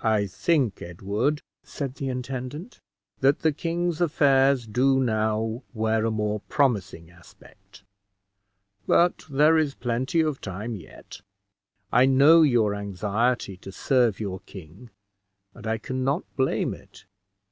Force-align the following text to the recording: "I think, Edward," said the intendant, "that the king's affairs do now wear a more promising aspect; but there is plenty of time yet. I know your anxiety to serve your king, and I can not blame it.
"I 0.00 0.26
think, 0.26 0.82
Edward," 0.82 1.42
said 1.62 1.94
the 1.94 2.08
intendant, 2.08 2.80
"that 3.20 3.38
the 3.42 3.52
king's 3.52 4.00
affairs 4.00 4.66
do 4.66 4.98
now 4.98 5.62
wear 5.72 6.04
a 6.04 6.10
more 6.10 6.40
promising 6.48 7.08
aspect; 7.08 7.84
but 8.88 9.26
there 9.30 9.56
is 9.56 9.76
plenty 9.76 10.22
of 10.22 10.40
time 10.40 10.74
yet. 10.74 11.20
I 11.92 12.04
know 12.06 12.42
your 12.42 12.74
anxiety 12.74 13.56
to 13.58 13.70
serve 13.70 14.18
your 14.18 14.40
king, 14.40 14.90
and 15.54 15.68
I 15.68 15.78
can 15.78 16.02
not 16.02 16.24
blame 16.34 16.74
it. 16.74 17.04